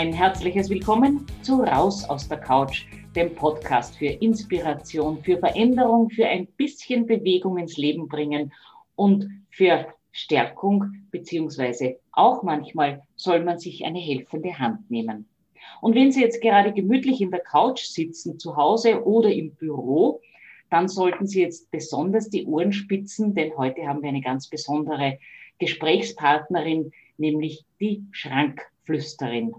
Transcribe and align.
Ein 0.00 0.14
herzliches 0.14 0.70
Willkommen 0.70 1.26
zu 1.42 1.56
Raus 1.56 2.08
aus 2.08 2.26
der 2.26 2.38
Couch, 2.38 2.86
dem 3.14 3.34
Podcast 3.34 3.98
für 3.98 4.06
Inspiration, 4.06 5.22
für 5.22 5.36
Veränderung, 5.36 6.08
für 6.08 6.26
ein 6.26 6.46
bisschen 6.46 7.04
Bewegung 7.04 7.58
ins 7.58 7.76
Leben 7.76 8.08
bringen 8.08 8.50
und 8.96 9.28
für 9.50 9.88
Stärkung, 10.10 10.86
beziehungsweise 11.10 11.98
auch 12.12 12.42
manchmal 12.42 13.02
soll 13.14 13.44
man 13.44 13.58
sich 13.58 13.84
eine 13.84 13.98
helfende 13.98 14.58
Hand 14.58 14.90
nehmen. 14.90 15.28
Und 15.82 15.94
wenn 15.94 16.12
Sie 16.12 16.22
jetzt 16.22 16.40
gerade 16.40 16.72
gemütlich 16.72 17.20
in 17.20 17.30
der 17.30 17.40
Couch 17.40 17.82
sitzen, 17.82 18.38
zu 18.38 18.56
Hause 18.56 19.04
oder 19.04 19.30
im 19.30 19.54
Büro, 19.54 20.22
dann 20.70 20.88
sollten 20.88 21.26
Sie 21.26 21.42
jetzt 21.42 21.70
besonders 21.70 22.30
die 22.30 22.46
Ohren 22.46 22.72
spitzen, 22.72 23.34
denn 23.34 23.54
heute 23.54 23.86
haben 23.86 24.00
wir 24.00 24.08
eine 24.08 24.22
ganz 24.22 24.48
besondere 24.48 25.18
Gesprächspartnerin, 25.58 26.90
nämlich 27.18 27.66
die 27.78 28.06
Schrankflüsterin. 28.12 29.56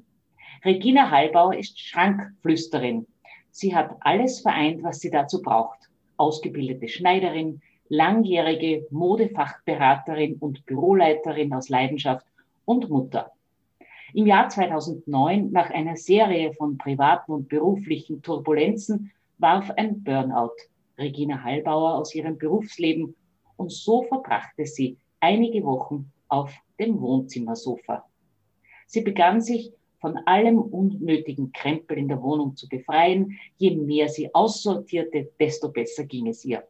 Regina 0.63 1.09
Hallbauer 1.09 1.55
ist 1.55 1.79
Schrankflüsterin. 1.79 3.07
Sie 3.49 3.75
hat 3.75 3.95
alles 4.01 4.41
vereint, 4.41 4.83
was 4.83 4.99
sie 4.99 5.09
dazu 5.09 5.41
braucht. 5.41 5.89
Ausgebildete 6.17 6.87
Schneiderin, 6.87 7.61
langjährige 7.89 8.85
Modefachberaterin 8.91 10.35
und 10.35 10.63
Büroleiterin 10.67 11.51
aus 11.53 11.69
Leidenschaft 11.69 12.27
und 12.65 12.89
Mutter. 12.89 13.31
Im 14.13 14.27
Jahr 14.27 14.49
2009, 14.49 15.51
nach 15.51 15.71
einer 15.71 15.95
Serie 15.95 16.53
von 16.53 16.77
privaten 16.77 17.31
und 17.31 17.49
beruflichen 17.49 18.21
Turbulenzen, 18.21 19.11
warf 19.39 19.71
ein 19.71 20.03
Burnout 20.03 20.55
Regina 20.97 21.43
Hallbauer 21.43 21.95
aus 21.95 22.13
ihrem 22.13 22.37
Berufsleben 22.37 23.15
und 23.57 23.71
so 23.71 24.03
verbrachte 24.03 24.67
sie 24.67 24.97
einige 25.19 25.63
Wochen 25.63 26.11
auf 26.27 26.53
dem 26.79 27.01
Wohnzimmersofa. 27.01 28.05
Sie 28.85 29.01
begann 29.01 29.41
sich 29.41 29.73
von 30.01 30.17
allem 30.25 30.59
unnötigen 30.59 31.53
Krempel 31.53 31.97
in 31.97 32.07
der 32.07 32.21
Wohnung 32.21 32.55
zu 32.57 32.67
befreien. 32.67 33.39
Je 33.57 33.75
mehr 33.75 34.09
sie 34.09 34.33
aussortierte, 34.33 35.31
desto 35.39 35.69
besser 35.69 36.05
ging 36.05 36.27
es 36.27 36.43
ihr. 36.43 36.63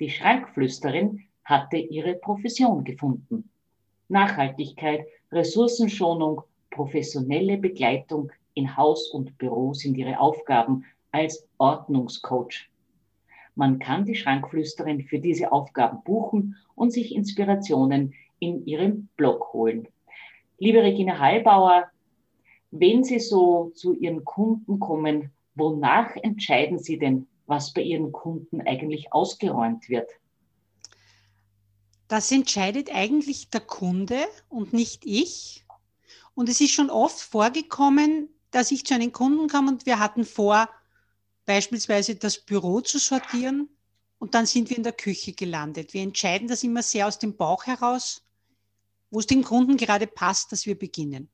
Die 0.00 0.08
Schrankflüsterin 0.08 1.24
hatte 1.44 1.76
ihre 1.76 2.14
Profession 2.14 2.84
gefunden. 2.84 3.50
Nachhaltigkeit, 4.08 5.06
Ressourcenschonung, 5.32 6.42
professionelle 6.70 7.58
Begleitung 7.58 8.30
in 8.54 8.76
Haus 8.76 9.08
und 9.10 9.36
Büro 9.38 9.74
sind 9.74 9.96
ihre 9.96 10.20
Aufgaben 10.20 10.84
als 11.10 11.46
Ordnungscoach. 11.58 12.68
Man 13.54 13.78
kann 13.78 14.04
die 14.04 14.14
Schrankflüsterin 14.14 15.02
für 15.02 15.18
diese 15.18 15.52
Aufgaben 15.52 16.02
buchen 16.04 16.56
und 16.74 16.92
sich 16.92 17.14
Inspirationen 17.14 18.14
in 18.38 18.64
ihrem 18.66 19.08
Blog 19.16 19.52
holen. 19.52 19.88
Liebe 20.58 20.82
Regina 20.82 21.18
Hallbauer, 21.18 21.91
wenn 22.72 23.04
Sie 23.04 23.20
so 23.20 23.70
zu 23.74 23.94
Ihren 23.94 24.24
Kunden 24.24 24.80
kommen, 24.80 25.30
wonach 25.54 26.16
entscheiden 26.16 26.78
Sie 26.78 26.98
denn, 26.98 27.28
was 27.46 27.72
bei 27.72 27.82
Ihren 27.82 28.12
Kunden 28.12 28.62
eigentlich 28.62 29.12
ausgeräumt 29.12 29.88
wird? 29.88 30.10
Das 32.08 32.32
entscheidet 32.32 32.94
eigentlich 32.94 33.50
der 33.50 33.60
Kunde 33.60 34.18
und 34.48 34.72
nicht 34.72 35.04
ich. 35.06 35.64
Und 36.34 36.48
es 36.48 36.60
ist 36.60 36.72
schon 36.72 36.90
oft 36.90 37.20
vorgekommen, 37.20 38.28
dass 38.50 38.70
ich 38.70 38.84
zu 38.84 38.94
einem 38.94 39.12
Kunden 39.12 39.48
kam 39.48 39.68
und 39.68 39.86
wir 39.86 39.98
hatten 39.98 40.24
vor, 40.24 40.68
beispielsweise 41.44 42.16
das 42.16 42.38
Büro 42.38 42.80
zu 42.80 42.98
sortieren 42.98 43.68
und 44.18 44.34
dann 44.34 44.46
sind 44.46 44.70
wir 44.70 44.76
in 44.76 44.82
der 44.82 44.92
Küche 44.92 45.32
gelandet. 45.32 45.92
Wir 45.92 46.02
entscheiden 46.02 46.48
das 46.48 46.62
immer 46.62 46.82
sehr 46.82 47.06
aus 47.06 47.18
dem 47.18 47.36
Bauch 47.36 47.66
heraus, 47.66 48.22
wo 49.10 49.18
es 49.18 49.26
dem 49.26 49.42
Kunden 49.42 49.76
gerade 49.76 50.06
passt, 50.06 50.52
dass 50.52 50.64
wir 50.64 50.78
beginnen. 50.78 51.28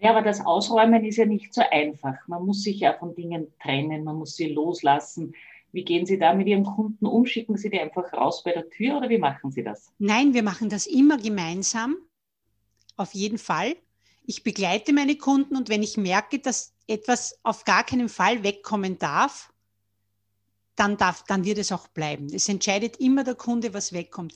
Ja, 0.00 0.10
aber 0.10 0.22
das 0.22 0.44
Ausräumen 0.44 1.04
ist 1.04 1.16
ja 1.16 1.26
nicht 1.26 1.52
so 1.52 1.62
einfach. 1.70 2.14
Man 2.26 2.46
muss 2.46 2.62
sich 2.62 2.80
ja 2.80 2.94
von 2.94 3.14
Dingen 3.14 3.52
trennen, 3.62 4.02
man 4.02 4.16
muss 4.16 4.34
sie 4.34 4.48
loslassen. 4.48 5.34
Wie 5.72 5.84
gehen 5.84 6.06
Sie 6.06 6.18
da 6.18 6.34
mit 6.34 6.48
Ihren 6.48 6.64
Kunden 6.64 7.06
um? 7.06 7.26
Schicken 7.26 7.56
Sie 7.56 7.68
die 7.68 7.78
einfach 7.78 8.12
raus 8.12 8.42
bei 8.42 8.52
der 8.52 8.68
Tür 8.70 8.96
oder 8.96 9.08
wie 9.10 9.18
machen 9.18 9.52
Sie 9.52 9.62
das? 9.62 9.92
Nein, 9.98 10.32
wir 10.32 10.42
machen 10.42 10.70
das 10.70 10.86
immer 10.86 11.18
gemeinsam. 11.18 11.96
Auf 12.96 13.14
jeden 13.14 13.38
Fall. 13.38 13.76
Ich 14.24 14.42
begleite 14.42 14.92
meine 14.92 15.16
Kunden 15.16 15.54
und 15.54 15.68
wenn 15.68 15.82
ich 15.82 15.96
merke, 15.96 16.38
dass 16.38 16.74
etwas 16.86 17.38
auf 17.42 17.64
gar 17.64 17.84
keinen 17.84 18.08
Fall 18.08 18.42
wegkommen 18.42 18.98
darf, 18.98 19.52
dann, 20.76 20.96
darf, 20.96 21.24
dann 21.24 21.44
wird 21.44 21.58
es 21.58 21.72
auch 21.72 21.88
bleiben. 21.88 22.28
Es 22.32 22.48
entscheidet 22.48 22.96
immer 22.96 23.22
der 23.22 23.34
Kunde, 23.34 23.74
was 23.74 23.92
wegkommt. 23.92 24.34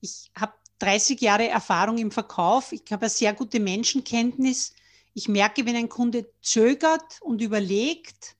Ich 0.00 0.30
habe 0.38 0.52
30 0.78 1.20
Jahre 1.22 1.48
Erfahrung 1.48 1.96
im 1.96 2.10
Verkauf. 2.10 2.72
Ich 2.72 2.82
habe 2.90 3.06
eine 3.06 3.10
sehr 3.10 3.32
gute 3.32 3.60
Menschenkenntnis 3.60 4.74
ich 5.16 5.28
merke, 5.28 5.64
wenn 5.64 5.76
ein 5.76 5.88
Kunde 5.88 6.26
zögert 6.42 7.22
und 7.22 7.40
überlegt, 7.40 8.36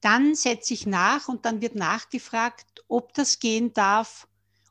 dann 0.00 0.34
setze 0.34 0.72
ich 0.72 0.86
nach 0.86 1.28
und 1.28 1.44
dann 1.44 1.60
wird 1.60 1.74
nachgefragt, 1.74 2.82
ob 2.88 3.12
das 3.12 3.40
gehen 3.40 3.74
darf, 3.74 4.26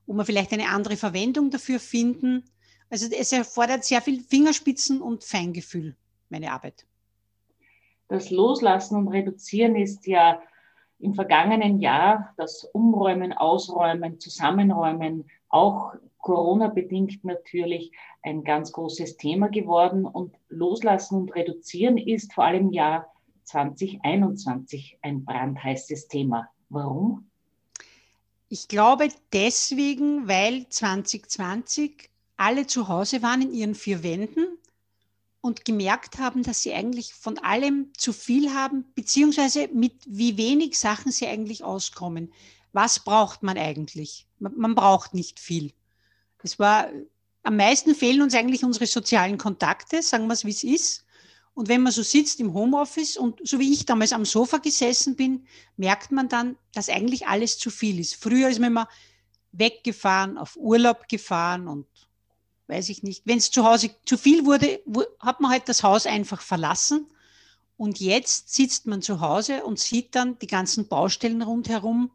ob 0.07 0.17
wir 0.17 0.25
vielleicht 0.25 0.51
eine 0.51 0.69
andere 0.69 0.97
Verwendung 0.97 1.51
dafür 1.51 1.79
finden. 1.79 2.43
Also 2.89 3.07
es 3.07 3.31
erfordert 3.31 3.85
sehr 3.85 4.01
viel 4.01 4.23
Fingerspitzen 4.23 4.99
und 4.99 5.23
Feingefühl, 5.23 5.95
meine 6.29 6.51
Arbeit. 6.51 6.87
Das 8.07 8.31
Loslassen 8.31 8.97
und 8.97 9.09
Reduzieren 9.09 9.75
ist 9.75 10.07
ja 10.07 10.41
im 10.97 11.13
vergangenen 11.13 11.79
Jahr 11.79 12.33
das 12.35 12.63
Umräumen, 12.73 13.31
Ausräumen, 13.31 14.19
Zusammenräumen, 14.19 15.29
auch 15.49 15.93
Corona-bedingt 16.23 17.23
natürlich 17.23 17.91
ein 18.23 18.43
ganz 18.43 18.71
großes 18.71 19.17
Thema 19.17 19.49
geworden. 19.49 20.05
Und 20.05 20.35
Loslassen 20.49 21.17
und 21.17 21.35
Reduzieren 21.35 21.97
ist 21.97 22.33
vor 22.33 22.45
allem 22.45 22.67
im 22.67 22.73
Jahr 22.73 23.13
2021 23.43 24.97
ein 25.01 25.25
brandheißes 25.25 26.07
Thema. 26.07 26.49
Warum? 26.69 27.29
Ich 28.49 28.67
glaube 28.67 29.09
deswegen, 29.33 30.27
weil 30.27 30.67
2020 30.69 32.09
alle 32.37 32.67
zu 32.67 32.87
Hause 32.87 33.21
waren 33.21 33.41
in 33.41 33.53
ihren 33.53 33.75
vier 33.75 34.01
Wänden 34.01 34.57
und 35.41 35.65
gemerkt 35.65 36.19
haben, 36.19 36.41
dass 36.43 36.61
sie 36.61 36.73
eigentlich 36.73 37.13
von 37.13 37.37
allem 37.39 37.91
zu 37.97 38.13
viel 38.13 38.53
haben, 38.53 38.85
beziehungsweise 38.95 39.67
mit 39.73 39.95
wie 40.07 40.37
wenig 40.37 40.79
Sachen 40.79 41.11
sie 41.11 41.27
eigentlich 41.27 41.65
auskommen. 41.65 42.31
Was 42.71 43.03
braucht 43.03 43.43
man 43.43 43.57
eigentlich? 43.57 44.25
Man, 44.39 44.55
man 44.55 44.75
braucht 44.75 45.13
nicht 45.13 45.39
viel. 45.39 45.73
Es 46.43 46.59
war, 46.59 46.89
am 47.43 47.57
meisten 47.57 47.95
fehlen 47.95 48.21
uns 48.21 48.35
eigentlich 48.35 48.63
unsere 48.63 48.85
sozialen 48.85 49.37
Kontakte, 49.37 50.01
sagen 50.01 50.27
wir 50.27 50.33
es, 50.33 50.45
wie 50.45 50.51
es 50.51 50.63
ist. 50.63 51.05
Und 51.55 51.69
wenn 51.69 51.81
man 51.81 51.91
so 51.91 52.01
sitzt 52.01 52.39
im 52.39 52.53
Homeoffice 52.53 53.15
und 53.17 53.47
so 53.47 53.59
wie 53.59 53.71
ich 53.71 53.85
damals 53.85 54.11
am 54.11 54.25
Sofa 54.25 54.57
gesessen 54.57 55.15
bin, 55.15 55.45
merkt 55.77 56.11
man 56.11 56.27
dann, 56.27 56.57
dass 56.73 56.89
eigentlich 56.89 57.27
alles 57.27 57.57
zu 57.59 57.69
viel 57.69 57.99
ist. 57.99 58.15
Früher 58.15 58.49
ist 58.49 58.59
man 58.59 58.71
immer 58.71 58.89
weggefahren, 59.51 60.37
auf 60.37 60.55
Urlaub 60.55 61.07
gefahren 61.07 61.67
und 61.67 61.85
weiß 62.67 62.89
ich 62.89 63.03
nicht. 63.03 63.21
Wenn 63.25 63.37
es 63.37 63.51
zu 63.51 63.63
Hause 63.63 63.91
zu 64.05 64.17
viel 64.17 64.45
wurde, 64.45 64.81
hat 65.19 65.41
man 65.41 65.51
halt 65.51 65.69
das 65.69 65.83
Haus 65.83 66.07
einfach 66.07 66.41
verlassen. 66.41 67.07
Und 67.77 67.99
jetzt 67.99 68.53
sitzt 68.53 68.87
man 68.87 69.01
zu 69.01 69.21
Hause 69.21 69.63
und 69.63 69.79
sieht 69.79 70.15
dann 70.15 70.39
die 70.39 70.47
ganzen 70.47 70.87
Baustellen 70.87 71.41
rundherum. 71.41 72.11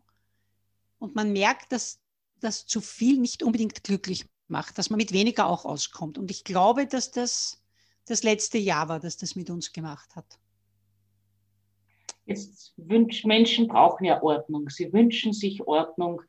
Und 0.99 1.15
man 1.15 1.33
merkt, 1.33 1.71
dass 1.73 2.01
das 2.41 2.67
zu 2.67 2.81
viel 2.81 3.19
nicht 3.19 3.43
unbedingt 3.43 3.85
glücklich 3.85 4.27
macht, 4.49 4.79
dass 4.79 4.91
man 4.91 4.99
mit 4.99 5.13
weniger 5.13 5.47
auch 5.47 5.65
auskommt. 5.65 6.19
Und 6.19 6.31
ich 6.31 6.45
glaube, 6.45 6.87
dass 6.87 7.11
das 7.11 7.63
das 8.07 8.23
letzte 8.23 8.59
Jahr 8.59 8.89
war, 8.89 9.01
dass 9.01 9.17
das 9.17 9.37
mit 9.37 9.51
uns 9.51 9.73
gemacht 9.73 10.17
hat. 10.17 10.39
Jetzt 12.25 12.73
wünschen 12.77 13.29
Menschen 13.29 13.69
brauchen 13.69 14.05
ja 14.05 14.23
Ordnung. 14.23 14.69
Sie 14.71 14.93
wünschen 14.93 15.33
sich 15.33 15.67
Ordnung, 15.67 16.23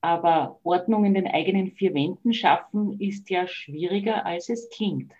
aber 0.00 0.58
Ordnung 0.62 1.04
in 1.04 1.14
den 1.14 1.26
eigenen 1.26 1.72
vier 1.72 1.94
Wänden 1.94 2.32
schaffen 2.32 3.00
ist 3.00 3.30
ja 3.30 3.46
schwieriger, 3.46 4.24
als 4.24 4.48
es 4.48 4.68
klingt. 4.70 5.12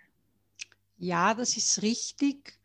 Ja, 0.98 1.34
das 1.34 1.56
ist 1.56 1.82
richtig. 1.82 2.58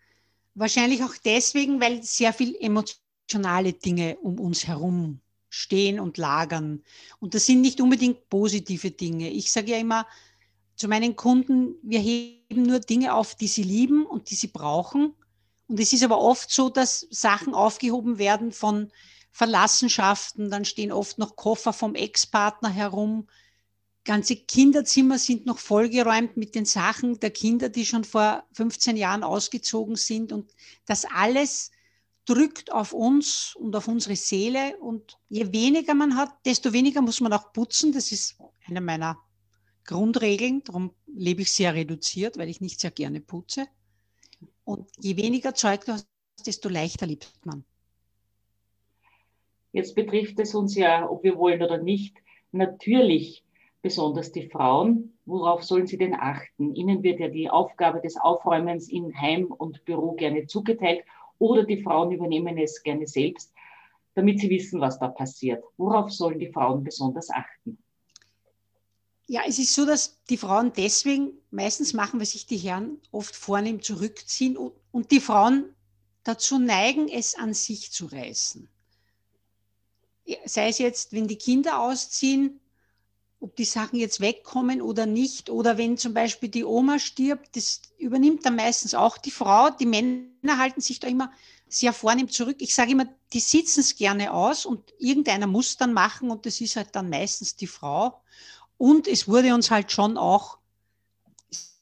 Wahrscheinlich 0.54 1.04
auch 1.04 1.16
deswegen, 1.24 1.82
weil 1.82 2.04
sehr 2.04 2.34
viel 2.34 2.56
emotionale 2.60 3.74
Dinge 3.74 4.18
um 4.18 4.40
uns 4.40 4.68
herum 4.68 5.20
stehen 5.52 6.00
und 6.00 6.18
lagern. 6.18 6.82
Und 7.20 7.36
das 7.36 7.46
sind 7.46 7.62
nicht 7.62 7.82
unbedingt 7.82 8.30
positive 8.30 8.90
Dinge. 8.90 9.30
Ich 9.30 9.52
sage 9.52 9.72
ja 9.72 9.78
immer 9.78 10.08
zu 10.76 10.88
meinen 10.88 11.16
Kunden, 11.16 11.76
wir 11.84 12.00
heben 12.00 12.64
nur 12.64 12.80
Dinge 12.80 13.14
auf, 13.14 13.36
die 13.36 13.48
sie 13.48 13.64
lieben 13.64 14.06
und 14.06 14.32
die 14.32 14.36
sie 14.36 14.48
brauchen. 14.48 15.14
Und 15.68 15.80
es 15.80 15.94
ist 15.94 16.04
aber 16.04 16.20
oft 16.20 16.50
so, 16.50 16.70
dass 16.70 17.06
Sachen 17.12 17.54
aufgehoben 17.54 18.18
werden 18.18 18.52
von 18.52 18.92
Verlassenschaften, 19.32 20.50
dann 20.50 20.66
stehen 20.66 20.92
oft 20.92 21.18
noch 21.18 21.36
Koffer 21.36 21.74
vom 21.74 21.96
Ex-Partner 21.96 22.70
herum. 22.70 23.28
Ganze 24.06 24.38
Kinderzimmer 24.38 25.20
sind 25.20 25.46
noch 25.46 25.60
vollgeräumt 25.60 26.38
mit 26.38 26.56
den 26.56 26.66
Sachen 26.66 27.20
der 27.20 27.32
Kinder, 27.32 27.70
die 27.70 27.86
schon 27.86 28.04
vor 28.04 28.44
15 28.54 28.98
Jahren 28.98 29.24
ausgezogen 29.24 29.98
sind. 29.98 30.32
Und 30.32 30.52
das 30.86 31.06
alles 31.06 31.72
drückt 32.26 32.72
auf 32.72 32.94
uns 32.94 33.56
und 33.56 33.76
auf 33.76 33.88
unsere 33.88 34.16
Seele. 34.16 34.78
Und 34.80 35.18
je 35.30 35.52
weniger 35.52 35.94
man 35.94 36.16
hat, 36.16 36.32
desto 36.46 36.74
weniger 36.74 37.02
muss 37.02 37.22
man 37.22 37.34
auch 37.34 37.54
putzen. 37.54 37.92
Das 37.92 38.12
ist 38.12 38.38
eine 38.68 38.82
meiner 38.82 39.18
Grundregeln. 39.86 40.64
Darum 40.64 40.94
lebe 41.08 41.42
ich 41.42 41.52
sehr 41.52 41.74
reduziert, 41.74 42.38
weil 42.38 42.50
ich 42.50 42.62
nicht 42.62 42.80
sehr 42.80 42.92
gerne 42.92 43.22
putze. 43.22 43.68
Und 44.64 44.90
je 45.00 45.18
weniger 45.18 45.54
Zeug 45.54 45.86
du 45.86 45.94
hast, 45.94 46.08
desto 46.46 46.70
leichter 46.70 47.06
liebt 47.06 47.46
man. 47.46 47.66
Jetzt 49.74 49.96
betrifft 49.96 50.40
es 50.40 50.54
uns 50.54 50.76
ja, 50.76 51.10
ob 51.10 51.24
wir 51.24 51.38
wollen 51.38 51.62
oder 51.62 51.78
nicht, 51.78 52.18
natürlich 52.52 53.44
besonders 53.82 54.32
die 54.32 54.50
Frauen. 54.50 55.18
Worauf 55.26 55.64
sollen 55.64 55.88
sie 55.88 55.98
denn 55.98 56.14
achten? 56.14 56.76
Ihnen 56.76 57.04
wird 57.04 57.20
ja 57.20 57.30
die 57.30 57.50
Aufgabe 57.50 58.02
des 58.02 58.18
Aufräumens 58.18 58.90
in 58.90 59.20
Heim 59.20 59.46
und 59.46 59.86
Büro 59.86 60.14
gerne 60.14 60.46
zugeteilt 60.46 61.04
oder 61.42 61.64
die 61.64 61.82
Frauen 61.82 62.12
übernehmen 62.12 62.58
es 62.60 62.84
gerne 62.84 63.08
selbst, 63.08 63.52
damit 64.14 64.40
sie 64.40 64.50
wissen, 64.50 64.80
was 64.80 65.00
da 65.00 65.08
passiert. 65.08 65.64
Worauf 65.76 66.12
sollen 66.12 66.38
die 66.38 66.52
Frauen 66.52 66.84
besonders 66.84 67.30
achten? 67.32 67.78
Ja, 69.26 69.42
es 69.48 69.58
ist 69.58 69.74
so, 69.74 69.86
dass 69.86 70.22
die 70.30 70.38
Frauen 70.38 70.72
deswegen 70.76 71.34
meistens 71.50 71.94
machen, 71.94 72.20
weil 72.20 72.28
sich 72.28 72.46
die 72.46 72.58
Herren 72.58 73.02
oft 73.12 73.36
vornehm 73.36 73.82
zurückziehen 73.82 74.56
und 74.58 75.12
die 75.12 75.20
Frauen 75.20 75.74
dazu 76.24 76.60
neigen, 76.60 77.08
es 77.08 77.36
an 77.36 77.54
sich 77.54 77.92
zu 77.92 78.06
reißen. 78.06 78.70
Sei 80.46 80.68
es 80.68 80.78
jetzt, 80.78 81.12
wenn 81.12 81.28
die 81.28 81.38
Kinder 81.38 81.82
ausziehen, 81.82 82.60
ob 83.42 83.56
die 83.56 83.66
Sachen 83.66 83.98
jetzt 83.98 84.22
wegkommen 84.22 84.82
oder 84.82 85.08
nicht. 85.08 85.50
Oder 85.50 85.78
wenn 85.78 85.98
zum 85.98 86.14
Beispiel 86.14 86.48
die 86.48 86.64
Oma 86.64 87.00
stirbt, 87.00 87.56
das 87.56 87.82
übernimmt 87.98 88.46
dann 88.46 88.56
meistens 88.56 88.94
auch 88.94 89.18
die 89.18 89.32
Frau. 89.32 89.72
Die 89.72 89.88
Männer 89.88 90.58
halten 90.58 90.80
sich 90.80 91.00
da 91.00 91.08
immer 91.08 91.32
sehr 91.68 91.92
vornehm 91.92 92.30
zurück. 92.30 92.58
Ich 92.60 92.76
sage 92.76 92.92
immer, 92.92 93.08
die 93.34 93.40
sitzen 93.40 93.80
es 93.80 93.96
gerne 93.96 94.32
aus 94.32 94.66
und 94.66 94.94
irgendeiner 95.00 95.48
muss 95.48 95.76
dann 95.76 95.92
machen 95.92 96.30
und 96.30 96.46
das 96.46 96.62
ist 96.62 96.76
halt 96.76 96.96
dann 96.96 97.10
meistens 97.10 97.56
die 97.56 97.68
Frau. 97.68 98.22
Und 98.78 99.08
es 99.08 99.28
wurde 99.28 99.56
uns 99.56 99.72
halt 99.72 99.92
schon 99.92 100.18
auch, 100.18 100.60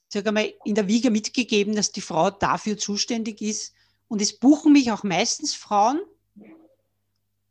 sage 0.08 0.32
mal, 0.32 0.54
in 0.64 0.76
der 0.76 0.88
Wiege 0.88 1.12
mitgegeben, 1.12 1.76
dass 1.76 1.92
die 1.92 2.02
Frau 2.02 2.30
dafür 2.30 2.78
zuständig 2.78 3.42
ist. 3.42 3.74
Und 4.08 4.22
es 4.22 4.38
buchen 4.38 4.72
mich 4.72 4.92
auch 4.94 5.04
meistens 5.04 5.56
Frauen, 5.56 6.00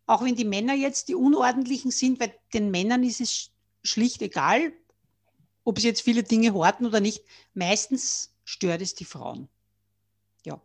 auch 0.07 0.25
wenn 0.25 0.35
die 0.35 0.47
Männer 0.47 0.75
jetzt 0.75 1.09
die 1.09 1.15
Unordentlichen 1.15 1.91
sind, 1.91 2.21
weil 2.21 2.35
den 2.55 2.71
Männern 2.71 3.05
ist 3.05 3.21
es 3.21 3.51
schlicht 3.83 4.23
egal, 4.23 4.73
ob 5.65 5.79
sie 5.79 5.89
jetzt 5.89 6.03
viele 6.03 6.23
Dinge 6.23 6.55
horten 6.55 6.87
oder 6.87 7.01
nicht. 7.01 7.25
Meistens 7.55 8.35
stört 8.45 8.81
es 8.81 8.95
die 8.95 9.05
Frauen. 9.05 9.49
Ja. 10.45 10.61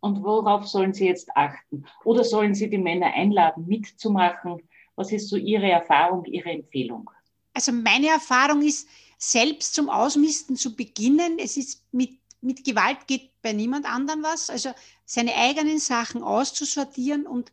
Und 0.00 0.22
worauf 0.22 0.66
sollen 0.66 0.92
sie 0.92 1.06
jetzt 1.06 1.34
achten? 1.34 1.86
Oder 2.04 2.24
sollen 2.24 2.54
sie 2.54 2.68
die 2.68 2.78
Männer 2.78 3.06
einladen, 3.14 3.66
mitzumachen? 3.66 4.62
Was 4.96 5.10
ist 5.12 5.28
so 5.28 5.36
Ihre 5.36 5.70
Erfahrung, 5.70 6.24
Ihre 6.26 6.50
Empfehlung? 6.50 7.08
Also 7.54 7.72
meine 7.72 8.08
Erfahrung 8.08 8.62
ist, 8.62 8.88
selbst 9.22 9.74
zum 9.74 9.88
Ausmisten 9.88 10.56
zu 10.56 10.74
beginnen. 10.74 11.38
Es 11.38 11.56
ist 11.56 11.84
mit, 11.92 12.18
mit 12.40 12.64
Gewalt 12.64 13.06
geht 13.06 13.30
bei 13.40 13.52
niemand 13.52 13.86
anderen 13.86 14.22
was. 14.22 14.50
Also 14.50 14.72
seine 15.04 15.34
eigenen 15.36 15.78
Sachen 15.78 16.22
auszusortieren 16.22 17.26
und 17.26 17.52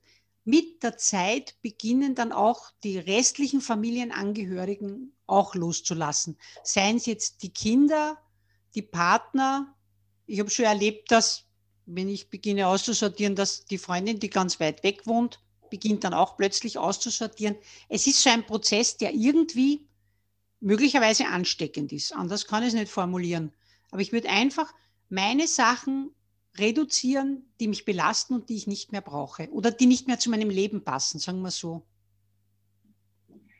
mit 0.49 0.81
der 0.81 0.97
Zeit 0.97 1.55
beginnen 1.61 2.15
dann 2.15 2.31
auch 2.31 2.71
die 2.83 2.97
restlichen 2.97 3.61
Familienangehörigen 3.61 5.13
auch 5.27 5.53
loszulassen. 5.53 6.37
Seien 6.63 6.97
es 6.97 7.05
jetzt 7.05 7.43
die 7.43 7.53
Kinder, 7.53 8.17
die 8.73 8.81
Partner. 8.81 9.75
Ich 10.25 10.39
habe 10.39 10.49
schon 10.49 10.65
erlebt, 10.65 11.11
dass, 11.11 11.45
wenn 11.85 12.09
ich 12.09 12.31
beginne 12.31 12.67
auszusortieren, 12.67 13.35
dass 13.35 13.65
die 13.65 13.77
Freundin, 13.77 14.19
die 14.19 14.31
ganz 14.31 14.59
weit 14.59 14.81
weg 14.83 15.05
wohnt, 15.05 15.39
beginnt 15.69 16.03
dann 16.03 16.15
auch 16.15 16.35
plötzlich 16.35 16.79
auszusortieren. 16.79 17.55
Es 17.87 18.07
ist 18.07 18.23
so 18.23 18.31
ein 18.31 18.45
Prozess, 18.45 18.97
der 18.97 19.13
irgendwie 19.13 19.87
möglicherweise 20.61 21.27
ansteckend 21.27 21.91
ist. 21.91 22.13
Anders 22.13 22.47
kann 22.47 22.63
ich 22.63 22.69
es 22.69 22.73
nicht 22.73 22.91
formulieren. 22.91 23.53
Aber 23.91 24.01
ich 24.01 24.11
würde 24.11 24.29
einfach 24.29 24.73
meine 25.09 25.47
Sachen 25.47 26.11
reduzieren, 26.57 27.49
die 27.59 27.67
mich 27.67 27.85
belasten 27.85 28.33
und 28.33 28.49
die 28.49 28.55
ich 28.55 28.67
nicht 28.67 28.91
mehr 28.91 29.01
brauche 29.01 29.49
oder 29.51 29.71
die 29.71 29.85
nicht 29.85 30.07
mehr 30.07 30.19
zu 30.19 30.29
meinem 30.29 30.49
Leben 30.49 30.83
passen, 30.83 31.19
sagen 31.19 31.41
wir 31.41 31.51
so. 31.51 31.83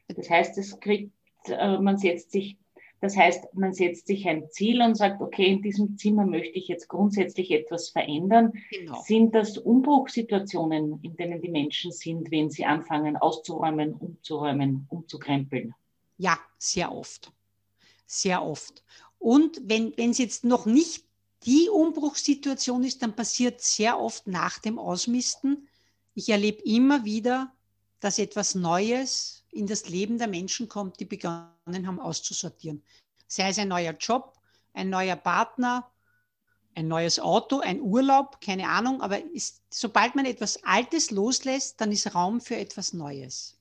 Das 0.08 0.30
heißt, 0.30 0.58
es 0.58 0.80
kriegt, 0.80 1.14
äh, 1.48 1.78
man 1.78 1.98
setzt 1.98 2.32
sich, 2.32 2.58
das 3.02 3.16
heißt, 3.16 3.54
man 3.54 3.74
setzt 3.74 4.08
sich 4.08 4.28
ein 4.28 4.50
Ziel 4.50 4.82
und 4.82 4.96
sagt, 4.96 5.22
okay, 5.22 5.46
in 5.46 5.62
diesem 5.62 5.98
Zimmer 5.98 6.26
möchte 6.26 6.58
ich 6.58 6.68
jetzt 6.68 6.88
grundsätzlich 6.90 7.52
etwas 7.52 7.90
verändern. 7.90 8.52
Genau. 8.72 9.02
Sind 9.04 9.34
das 9.36 9.58
Umbruchssituationen, 9.58 11.00
in 11.04 11.16
denen 11.16 11.42
die 11.42 11.50
Menschen 11.50 11.92
sind, 11.92 12.32
wenn 12.32 12.50
sie 12.50 12.66
anfangen 12.66 13.16
auszuräumen, 13.16 13.94
umzuräumen, 13.94 14.88
umzukrempeln? 14.90 15.74
Ja, 16.18 16.38
sehr 16.58 16.92
oft. 16.92 17.32
Sehr 18.06 18.44
oft. 18.44 18.84
Und 19.20 19.62
wenn 19.64 19.94
es 19.98 20.18
jetzt 20.18 20.44
noch 20.44 20.66
nicht 20.66 21.06
die 21.46 21.70
Umbruchssituation 21.70 22.84
ist, 22.84 23.02
dann 23.02 23.16
passiert 23.16 23.62
sehr 23.62 24.00
oft 24.00 24.28
nach 24.28 24.60
dem 24.60 24.78
Ausmisten. 24.78 25.68
Ich 26.14 26.30
erlebe 26.30 26.62
immer 26.64 27.06
wieder, 27.06 27.54
dass 28.00 28.20
etwas 28.20 28.56
Neues 28.56 29.44
in 29.52 29.68
das 29.68 29.90
Leben 29.90 30.18
der 30.18 30.28
Menschen 30.28 30.68
kommt, 30.68 31.00
die 31.00 31.06
begonnen 31.06 31.88
haben 31.88 32.00
auszusortieren. 32.00 32.84
Sei 33.28 33.50
es 33.50 33.60
ein 33.60 33.68
neuer 33.68 33.94
Job, 33.94 34.38
ein 34.74 34.90
neuer 34.90 35.16
Partner, 35.16 35.90
ein 36.76 36.88
neues 36.88 37.20
Auto, 37.20 37.60
ein 37.60 37.82
Urlaub, 37.82 38.40
keine 38.42 38.70
Ahnung, 38.70 39.02
aber 39.02 39.24
ist, 39.34 39.62
sobald 39.70 40.16
man 40.16 40.26
etwas 40.26 40.64
Altes 40.64 41.12
loslässt, 41.12 41.82
dann 41.82 41.92
ist 41.92 42.14
Raum 42.16 42.42
für 42.42 42.56
etwas 42.56 42.94
Neues. 42.94 43.59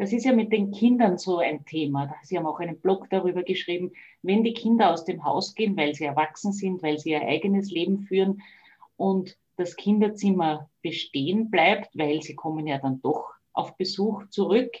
Das 0.00 0.14
ist 0.14 0.24
ja 0.24 0.32
mit 0.32 0.50
den 0.50 0.70
Kindern 0.70 1.18
so 1.18 1.40
ein 1.40 1.66
Thema. 1.66 2.14
Sie 2.22 2.38
haben 2.38 2.46
auch 2.46 2.58
einen 2.58 2.80
Blog 2.80 3.10
darüber 3.10 3.42
geschrieben, 3.42 3.92
wenn 4.22 4.42
die 4.42 4.54
Kinder 4.54 4.90
aus 4.94 5.04
dem 5.04 5.24
Haus 5.24 5.54
gehen, 5.54 5.76
weil 5.76 5.94
sie 5.94 6.04
erwachsen 6.04 6.54
sind, 6.54 6.82
weil 6.82 6.98
sie 6.98 7.10
ihr 7.10 7.20
eigenes 7.20 7.70
Leben 7.70 8.00
führen 8.04 8.40
und 8.96 9.36
das 9.58 9.76
Kinderzimmer 9.76 10.70
bestehen 10.80 11.50
bleibt, 11.50 11.98
weil 11.98 12.22
sie 12.22 12.34
kommen 12.34 12.66
ja 12.66 12.78
dann 12.78 13.02
doch 13.02 13.26
auf 13.52 13.76
Besuch 13.76 14.26
zurück. 14.30 14.72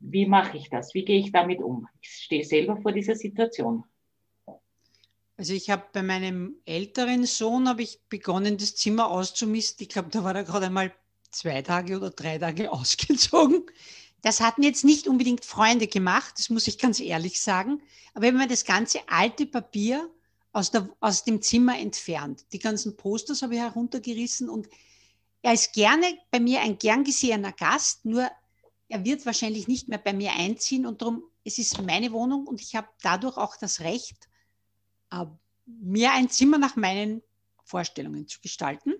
Wie 0.00 0.24
mache 0.24 0.56
ich 0.56 0.70
das? 0.70 0.94
Wie 0.94 1.04
gehe 1.04 1.18
ich 1.18 1.32
damit 1.32 1.60
um? 1.60 1.86
Ich 2.00 2.08
stehe 2.08 2.42
selber 2.42 2.78
vor 2.78 2.92
dieser 2.92 3.14
Situation. 3.14 3.84
Also 5.36 5.52
ich 5.52 5.68
habe 5.68 5.84
bei 5.92 6.02
meinem 6.02 6.54
älteren 6.64 7.26
Sohn 7.26 7.68
habe 7.68 7.82
ich 7.82 8.00
begonnen, 8.08 8.56
das 8.56 8.74
Zimmer 8.74 9.10
auszumisten. 9.10 9.84
Ich 9.84 9.90
glaube, 9.90 10.08
da 10.10 10.24
war 10.24 10.34
er 10.34 10.44
gerade 10.44 10.64
einmal 10.64 10.94
zwei 11.30 11.60
Tage 11.60 11.98
oder 11.98 12.08
drei 12.08 12.38
Tage 12.38 12.72
ausgezogen. 12.72 13.66
Das 14.26 14.40
hatten 14.40 14.64
jetzt 14.64 14.82
nicht 14.82 15.06
unbedingt 15.06 15.44
Freunde 15.44 15.86
gemacht, 15.86 16.34
das 16.36 16.50
muss 16.50 16.66
ich 16.66 16.80
ganz 16.80 16.98
ehrlich 16.98 17.40
sagen. 17.40 17.80
Aber 18.12 18.26
wenn 18.26 18.34
man 18.34 18.48
das 18.48 18.64
ganze 18.64 18.98
alte 19.08 19.46
Papier 19.46 20.10
aus, 20.50 20.72
der, 20.72 20.88
aus 20.98 21.22
dem 21.22 21.40
Zimmer 21.40 21.78
entfernt, 21.78 22.44
die 22.52 22.58
ganzen 22.58 22.96
Posters 22.96 23.42
habe 23.42 23.54
ich 23.54 23.60
heruntergerissen 23.60 24.48
und 24.48 24.68
er 25.42 25.52
ist 25.52 25.72
gerne 25.74 26.18
bei 26.32 26.40
mir 26.40 26.60
ein 26.60 26.76
gern 26.76 27.04
gesehener 27.04 27.52
Gast, 27.52 28.04
nur 28.04 28.28
er 28.88 29.04
wird 29.04 29.24
wahrscheinlich 29.26 29.68
nicht 29.68 29.86
mehr 29.86 29.98
bei 29.98 30.12
mir 30.12 30.32
einziehen 30.32 30.86
und 30.86 31.02
darum, 31.02 31.22
es 31.44 31.58
ist 31.58 31.80
meine 31.82 32.10
Wohnung 32.10 32.48
und 32.48 32.60
ich 32.60 32.74
habe 32.74 32.88
dadurch 33.02 33.36
auch 33.36 33.56
das 33.56 33.78
Recht, 33.78 34.28
äh, 35.12 35.26
mir 35.66 36.10
ein 36.10 36.30
Zimmer 36.30 36.58
nach 36.58 36.74
meinen 36.74 37.22
Vorstellungen 37.62 38.26
zu 38.26 38.40
gestalten. 38.40 38.92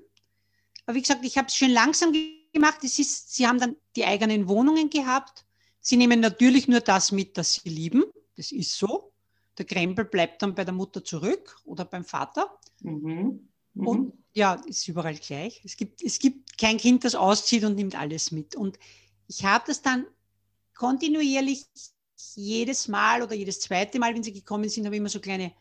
Aber 0.84 0.94
wie 0.94 1.02
gesagt, 1.02 1.24
ich 1.24 1.36
habe 1.36 1.48
es 1.48 1.56
schön 1.56 1.72
langsam 1.72 2.12
gemacht. 2.56 2.82
Es 2.82 2.98
ist, 2.98 3.34
sie 3.34 3.46
haben 3.46 3.60
dann 3.60 3.76
die 3.94 4.04
eigenen 4.04 4.48
Wohnungen 4.48 4.90
gehabt. 4.90 5.44
Sie 5.80 5.96
nehmen 5.96 6.20
natürlich 6.20 6.66
nur 6.68 6.80
das 6.80 7.12
mit, 7.12 7.36
das 7.36 7.54
sie 7.54 7.68
lieben. 7.68 8.04
Das 8.36 8.50
ist 8.50 8.76
so. 8.76 9.12
Der 9.58 9.66
Krempel 9.66 10.04
bleibt 10.04 10.42
dann 10.42 10.54
bei 10.54 10.64
der 10.64 10.74
Mutter 10.74 11.04
zurück 11.04 11.56
oder 11.64 11.84
beim 11.84 12.04
Vater. 12.04 12.58
Mhm. 12.80 13.48
Mhm. 13.74 13.86
Und 13.86 14.12
ja, 14.32 14.54
ist 14.66 14.88
überall 14.88 15.16
gleich. 15.16 15.60
Es 15.64 15.76
gibt, 15.76 16.02
es 16.02 16.18
gibt 16.18 16.58
kein 16.58 16.78
Kind, 16.78 17.04
das 17.04 17.14
auszieht 17.14 17.64
und 17.64 17.76
nimmt 17.76 17.94
alles 17.94 18.32
mit. 18.32 18.56
Und 18.56 18.78
ich 19.28 19.44
habe 19.44 19.64
das 19.66 19.82
dann 19.82 20.06
kontinuierlich 20.74 21.64
jedes 22.34 22.88
Mal 22.88 23.22
oder 23.22 23.34
jedes 23.34 23.60
zweite 23.60 23.98
Mal, 23.98 24.14
wenn 24.14 24.22
sie 24.22 24.32
gekommen 24.32 24.68
sind, 24.68 24.84
habe 24.86 24.96
ich 24.96 25.00
immer 25.00 25.08
so 25.08 25.20
kleine 25.20 25.52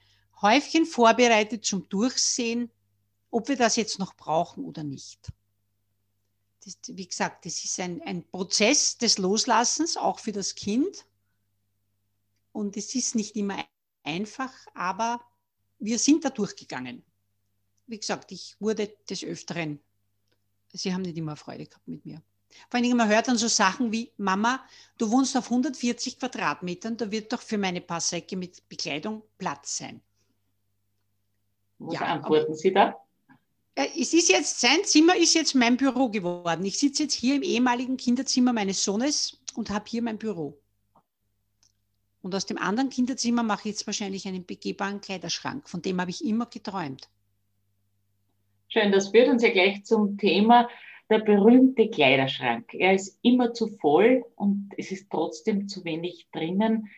Häufchen 0.42 0.86
vorbereitet 0.86 1.64
zum 1.64 1.88
Durchsehen, 1.88 2.70
ob 3.32 3.48
wir 3.48 3.56
das 3.56 3.76
jetzt 3.76 4.00
noch 4.00 4.16
brauchen 4.16 4.64
oder 4.66 4.84
nicht 4.84 5.32
das, 6.66 6.78
wie 6.88 7.08
gesagt, 7.08 7.46
das 7.46 7.64
ist 7.64 7.80
ein, 7.80 8.02
ein 8.02 8.24
Prozess 8.24 8.98
des 8.98 9.18
Loslassens, 9.18 9.98
auch 9.98 10.20
für 10.20 10.32
das 10.32 10.56
Kind. 10.56 11.06
Und 12.52 12.76
es 12.76 12.96
ist 12.96 13.16
nicht 13.16 13.36
immer 13.36 13.64
einfach, 14.04 14.52
aber 14.74 15.22
wir 15.80 16.00
sind 16.00 16.26
da 16.26 16.30
durchgegangen. 16.30 17.04
Wie 17.88 18.00
gesagt, 18.00 18.32
ich 18.32 18.56
wurde 18.60 18.88
des 19.10 19.24
Öfteren, 19.24 19.80
sie 20.74 20.94
haben 20.94 21.04
nicht 21.04 21.18
immer 21.18 21.36
Freude 21.36 21.68
gehabt 21.68 21.88
mit 21.88 22.06
mir. 22.06 22.22
Vor 22.70 22.80
allem, 22.80 22.98
man 22.98 23.10
hört 23.10 23.28
dann 23.28 23.38
so 23.38 23.48
Sachen 23.48 23.92
wie, 23.92 24.12
Mama, 24.18 24.66
du 24.98 25.12
wohnst 25.12 25.36
auf 25.38 25.46
140 25.46 26.20
Quadratmetern, 26.20 26.98
da 26.98 27.12
wird 27.12 27.32
doch 27.32 27.42
für 27.42 27.58
meine 27.58 27.82
paar 27.82 28.02
Säcke 28.02 28.38
mit 28.38 28.68
Bekleidung 28.70 29.24
Platz 29.38 29.78
sein. 29.78 30.02
Was 31.78 31.96
ja, 31.96 32.02
antworten 32.02 32.56
Sie 32.56 32.72
da? 32.72 33.05
Äh, 33.76 33.88
es 34.00 34.14
ist 34.14 34.30
jetzt, 34.30 34.60
sein 34.60 34.84
Zimmer 34.84 35.16
ist 35.16 35.36
jetzt 35.36 35.54
mein 35.54 35.78
Büro 35.78 36.10
geworden. 36.10 36.66
Ich 36.66 36.80
sitze 36.80 37.04
jetzt 37.04 37.14
hier 37.14 37.36
im 37.36 37.44
ehemaligen 37.44 37.98
Kinderzimmer 37.98 38.54
meines 38.54 38.84
Sohnes 38.84 39.42
und 39.56 39.70
habe 39.70 39.86
hier 39.88 40.02
mein 40.02 40.18
Büro. 40.18 40.58
Und 42.22 42.34
aus 42.34 42.48
dem 42.48 42.58
anderen 42.58 42.90
Kinderzimmer 42.90 43.44
mache 43.44 43.70
ich 43.70 43.76
jetzt 43.76 43.86
wahrscheinlich 43.86 44.28
einen 44.28 44.46
begehbaren 44.46 45.00
Kleiderschrank. 45.00 45.70
Von 45.70 45.84
dem 45.84 46.02
habe 46.02 46.10
ich 46.10 46.26
immer 46.26 46.48
geträumt. 46.48 47.08
Schön, 48.70 48.92
das 48.92 49.10
führt 49.10 49.30
uns 49.30 49.44
ja 49.44 49.52
gleich 49.52 49.84
zum 49.86 50.18
Thema 50.18 50.68
der 51.10 51.20
berühmte 51.20 51.88
Kleiderschrank. 51.88 52.74
Er 52.74 52.94
ist 52.94 53.20
immer 53.22 53.54
zu 53.54 53.68
voll 53.68 54.26
und 54.36 54.72
es 54.76 54.92
ist 54.92 55.12
trotzdem 55.12 55.68
zu 55.68 55.86
wenig 55.86 56.28
drinnen. 56.32 56.90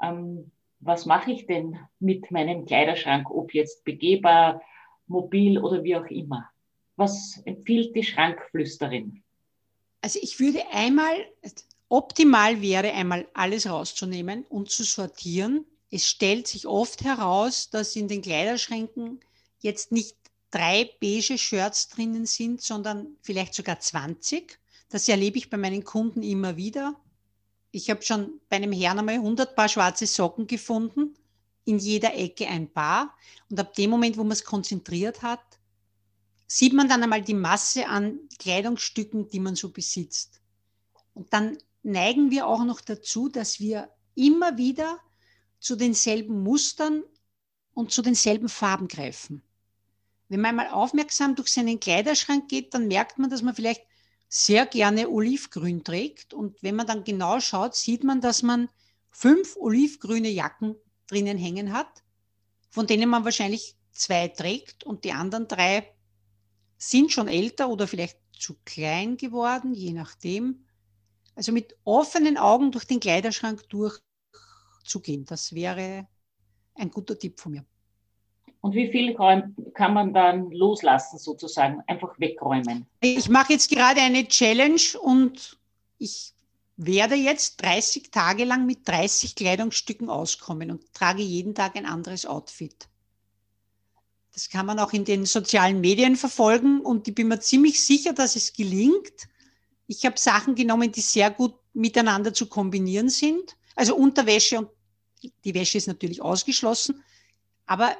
Ähm, 0.00 0.52
was 0.78 1.04
mache 1.04 1.32
ich 1.32 1.46
denn 1.46 1.78
mit 1.98 2.30
meinem 2.30 2.64
Kleiderschrank, 2.64 3.28
ob 3.28 3.54
jetzt 3.54 3.84
begehbar, 3.84 4.62
mobil 5.06 5.58
oder 5.58 5.82
wie 5.82 5.96
auch 5.96 6.06
immer? 6.06 6.48
Was 6.96 7.40
empfiehlt 7.44 7.94
die 7.94 8.02
Schrankflüsterin? 8.02 9.22
Also 10.00 10.18
ich 10.22 10.38
würde 10.40 10.66
einmal, 10.72 11.14
optimal 11.88 12.62
wäre 12.62 12.92
einmal 12.92 13.26
alles 13.34 13.68
rauszunehmen 13.68 14.44
und 14.48 14.70
zu 14.70 14.84
sortieren. 14.84 15.64
Es 15.90 16.08
stellt 16.08 16.46
sich 16.46 16.66
oft 16.66 17.04
heraus, 17.04 17.70
dass 17.70 17.96
in 17.96 18.08
den 18.08 18.22
Kleiderschränken 18.22 19.20
jetzt 19.60 19.92
nicht 19.92 20.16
drei 20.50 20.90
beige 21.00 21.38
Shirts 21.38 21.88
drinnen 21.88 22.26
sind, 22.26 22.62
sondern 22.62 23.16
vielleicht 23.20 23.54
sogar 23.54 23.80
20. 23.80 24.58
Das 24.88 25.08
erlebe 25.08 25.38
ich 25.38 25.50
bei 25.50 25.56
meinen 25.56 25.84
Kunden 25.84 26.22
immer 26.22 26.56
wieder. 26.56 26.94
Ich 27.72 27.90
habe 27.90 28.02
schon 28.02 28.40
bei 28.48 28.56
einem 28.56 28.72
Herrn 28.72 29.00
einmal 29.00 29.16
100 29.16 29.54
Paar 29.54 29.68
schwarze 29.68 30.06
Socken 30.06 30.46
gefunden, 30.46 31.14
in 31.66 31.78
jeder 31.78 32.14
Ecke 32.14 32.46
ein 32.46 32.72
Paar. 32.72 33.14
Und 33.50 33.60
ab 33.60 33.74
dem 33.74 33.90
Moment, 33.90 34.16
wo 34.16 34.22
man 34.22 34.32
es 34.32 34.44
konzentriert 34.44 35.20
hat, 35.22 35.42
sieht 36.46 36.72
man 36.72 36.88
dann 36.88 37.02
einmal 37.02 37.22
die 37.22 37.34
Masse 37.34 37.88
an 37.88 38.20
Kleidungsstücken, 38.38 39.28
die 39.28 39.40
man 39.40 39.56
so 39.56 39.70
besitzt. 39.70 40.40
Und 41.12 41.32
dann 41.32 41.58
neigen 41.82 42.30
wir 42.30 42.46
auch 42.46 42.64
noch 42.64 42.80
dazu, 42.80 43.28
dass 43.28 43.60
wir 43.60 43.90
immer 44.14 44.56
wieder 44.56 45.00
zu 45.58 45.76
denselben 45.76 46.42
Mustern 46.42 47.02
und 47.74 47.90
zu 47.90 48.00
denselben 48.00 48.48
Farben 48.48 48.88
greifen. 48.88 49.42
Wenn 50.28 50.40
man 50.40 50.50
einmal 50.50 50.70
aufmerksam 50.70 51.34
durch 51.34 51.48
seinen 51.48 51.80
Kleiderschrank 51.80 52.48
geht, 52.48 52.74
dann 52.74 52.88
merkt 52.88 53.18
man, 53.18 53.30
dass 53.30 53.42
man 53.42 53.54
vielleicht 53.54 53.82
sehr 54.28 54.66
gerne 54.66 55.08
Olivgrün 55.08 55.84
trägt. 55.84 56.32
Und 56.34 56.62
wenn 56.62 56.76
man 56.76 56.86
dann 56.86 57.04
genau 57.04 57.40
schaut, 57.40 57.74
sieht 57.74 58.04
man, 58.04 58.20
dass 58.20 58.42
man 58.42 58.68
fünf 59.10 59.56
olivgrüne 59.56 60.28
Jacken 60.28 60.76
drinnen 61.06 61.38
hängen 61.38 61.72
hat, 61.72 62.02
von 62.70 62.86
denen 62.86 63.08
man 63.08 63.24
wahrscheinlich 63.24 63.76
zwei 63.92 64.28
trägt 64.28 64.84
und 64.84 65.04
die 65.04 65.12
anderen 65.12 65.48
drei 65.48 65.92
sind 66.78 67.12
schon 67.12 67.28
älter 67.28 67.68
oder 67.68 67.86
vielleicht 67.86 68.18
zu 68.32 68.56
klein 68.64 69.16
geworden, 69.16 69.72
je 69.74 69.92
nachdem. 69.92 70.66
Also 71.34 71.52
mit 71.52 71.76
offenen 71.84 72.36
Augen 72.36 72.70
durch 72.70 72.86
den 72.86 73.00
Kleiderschrank 73.00 73.68
durchzugehen, 73.68 75.24
das 75.24 75.54
wäre 75.54 76.06
ein 76.74 76.90
guter 76.90 77.18
Tipp 77.18 77.40
von 77.40 77.52
mir. 77.52 77.64
Und 78.60 78.74
wie 78.74 78.90
viel 78.90 79.14
kann 79.14 79.94
man 79.94 80.12
dann 80.12 80.50
loslassen, 80.50 81.18
sozusagen, 81.18 81.82
einfach 81.86 82.18
wegräumen? 82.18 82.86
Ich 83.00 83.28
mache 83.28 83.52
jetzt 83.52 83.70
gerade 83.70 84.00
eine 84.00 84.26
Challenge 84.26 84.80
und 85.00 85.58
ich 85.98 86.34
werde 86.76 87.14
jetzt 87.14 87.62
30 87.62 88.10
Tage 88.10 88.44
lang 88.44 88.66
mit 88.66 88.86
30 88.86 89.34
Kleidungsstücken 89.34 90.10
auskommen 90.10 90.70
und 90.70 90.92
trage 90.92 91.22
jeden 91.22 91.54
Tag 91.54 91.76
ein 91.76 91.86
anderes 91.86 92.26
Outfit. 92.26 92.88
Das 94.32 94.50
kann 94.50 94.66
man 94.66 94.78
auch 94.78 94.92
in 94.92 95.06
den 95.06 95.24
sozialen 95.24 95.80
Medien 95.80 96.16
verfolgen 96.16 96.80
und 96.80 97.08
ich 97.08 97.14
bin 97.14 97.28
mir 97.28 97.40
ziemlich 97.40 97.82
sicher, 97.82 98.12
dass 98.12 98.36
es 98.36 98.52
gelingt. 98.52 99.28
Ich 99.86 100.04
habe 100.04 100.18
Sachen 100.18 100.54
genommen, 100.54 100.92
die 100.92 101.00
sehr 101.00 101.30
gut 101.30 101.54
miteinander 101.72 102.34
zu 102.34 102.46
kombinieren 102.46 103.08
sind. 103.08 103.56
Also 103.74 103.96
Unterwäsche 103.96 104.58
und 104.58 104.68
die 105.44 105.54
Wäsche 105.54 105.78
ist 105.78 105.86
natürlich 105.86 106.20
ausgeschlossen. 106.20 107.02
Aber 107.64 107.96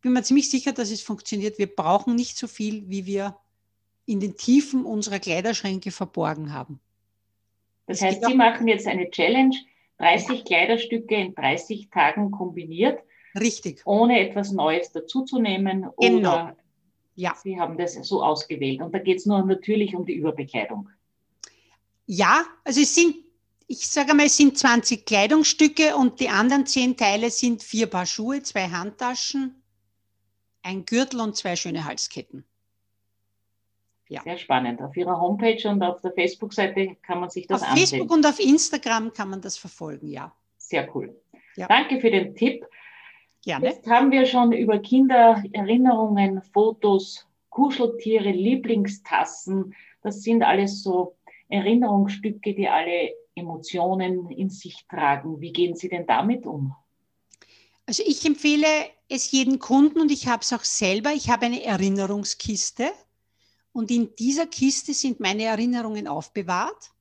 bin 0.00 0.12
mir 0.12 0.22
ziemlich 0.22 0.50
sicher, 0.50 0.72
dass 0.72 0.90
es 0.90 1.02
funktioniert. 1.02 1.58
Wir 1.58 1.74
brauchen 1.74 2.16
nicht 2.16 2.36
so 2.36 2.46
viel, 2.46 2.88
wie 2.88 3.06
wir 3.06 3.36
in 4.04 4.20
den 4.20 4.36
Tiefen 4.36 4.84
unserer 4.84 5.18
Kleiderschränke 5.18 5.90
verborgen 5.90 6.52
haben. 6.52 6.80
Das 7.86 8.02
heißt, 8.02 8.24
Sie 8.24 8.34
machen 8.34 8.68
jetzt 8.68 8.86
eine 8.86 9.10
Challenge, 9.10 9.56
30 9.98 10.44
Kleiderstücke 10.44 11.14
in 11.14 11.34
30 11.34 11.88
Tagen 11.90 12.30
kombiniert. 12.30 13.00
Richtig. 13.38 13.82
Ohne 13.84 14.20
etwas 14.20 14.52
Neues 14.52 14.92
dazuzunehmen. 14.92 15.86
Genau. 15.98 16.18
Oder 16.18 16.56
ja. 17.14 17.34
Sie 17.42 17.58
haben 17.58 17.78
das 17.78 17.94
so 17.94 18.22
ausgewählt. 18.22 18.82
Und 18.82 18.94
da 18.94 18.98
geht 18.98 19.18
es 19.18 19.26
nur 19.26 19.42
natürlich 19.42 19.94
um 19.94 20.04
die 20.04 20.14
Überbekleidung. 20.14 20.90
Ja, 22.06 22.44
also 22.64 22.80
es 22.80 22.94
sind, 22.94 23.16
ich 23.66 23.88
sage 23.88 24.14
mal, 24.14 24.26
es 24.26 24.36
sind 24.36 24.56
20 24.56 25.04
Kleidungsstücke 25.06 25.96
und 25.96 26.20
die 26.20 26.28
anderen 26.28 26.66
zehn 26.66 26.96
Teile 26.96 27.30
sind 27.30 27.62
vier 27.62 27.86
Paar 27.86 28.06
Schuhe, 28.06 28.42
zwei 28.42 28.68
Handtaschen, 28.68 29.62
ein 30.62 30.84
Gürtel 30.84 31.20
und 31.20 31.36
zwei 31.36 31.56
schöne 31.56 31.84
Halsketten. 31.84 32.44
Ja. 34.08 34.22
Sehr 34.22 34.38
spannend. 34.38 34.80
Auf 34.80 34.96
Ihrer 34.96 35.20
Homepage 35.20 35.68
und 35.68 35.82
auf 35.82 36.00
der 36.00 36.12
Facebook-Seite 36.12 36.96
kann 37.02 37.20
man 37.20 37.30
sich 37.30 37.46
das 37.46 37.62
auf 37.62 37.68
ansehen. 37.68 37.84
Auf 37.84 37.90
Facebook 37.90 38.10
und 38.12 38.26
auf 38.26 38.38
Instagram 38.38 39.12
kann 39.12 39.30
man 39.30 39.40
das 39.40 39.56
verfolgen, 39.56 40.08
ja. 40.08 40.32
Sehr 40.58 40.88
cool. 40.94 41.14
Ja. 41.56 41.66
Danke 41.66 42.00
für 42.00 42.10
den 42.10 42.34
Tipp. 42.34 42.66
Gerne. 43.44 43.66
Jetzt 43.66 43.86
haben 43.88 44.10
wir 44.10 44.26
schon 44.26 44.52
über 44.52 44.78
Kindererinnerungen, 44.78 46.42
Fotos, 46.42 47.26
Kuscheltiere, 47.50 48.30
Lieblingstassen. 48.30 49.74
Das 50.02 50.22
sind 50.22 50.42
alles 50.42 50.82
so 50.82 51.16
Erinnerungsstücke, 51.48 52.54
die 52.54 52.68
alle 52.68 53.12
Emotionen 53.34 54.30
in 54.30 54.50
sich 54.50 54.86
tragen. 54.88 55.40
Wie 55.40 55.52
gehen 55.52 55.76
Sie 55.76 55.88
denn 55.88 56.06
damit 56.06 56.46
um? 56.46 56.74
Also 57.86 58.02
ich 58.04 58.24
empfehle 58.26 58.66
es 59.08 59.30
jedem 59.30 59.58
Kunden 59.58 60.00
und 60.00 60.10
ich 60.10 60.26
habe 60.26 60.42
es 60.42 60.52
auch 60.52 60.64
selber. 60.64 61.12
Ich 61.12 61.30
habe 61.30 61.46
eine 61.46 61.62
Erinnerungskiste 61.62 62.90
und 63.76 63.90
in 63.90 64.16
dieser 64.16 64.46
Kiste 64.46 64.94
sind 64.94 65.20
meine 65.20 65.42
Erinnerungen 65.42 66.08
aufbewahrt. 66.08 66.92